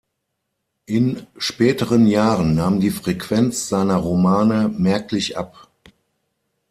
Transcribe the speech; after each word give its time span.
In 0.87 1.27
späteren 1.37 2.07
Jahren 2.07 2.55
nahm 2.55 2.79
die 2.79 2.89
Frequenz 2.89 3.69
seiner 3.69 3.97
Romane 3.97 4.67
merklich 4.67 5.37
ab. 5.37 5.67